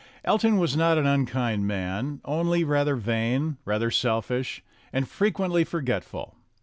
Elton 0.25 0.57
was 0.57 0.75
not 0.75 0.97
an 0.97 1.05
unkind 1.05 1.67
man, 1.67 2.21
only 2.25 2.63
rather 2.63 2.95
vain, 2.95 3.57
rather 3.65 3.91
selfish, 3.91 4.63
and 4.91 5.07
frequently 5.07 5.63
forgetful. 5.63 6.35